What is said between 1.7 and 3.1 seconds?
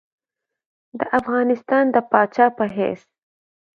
د پاچا په حیث.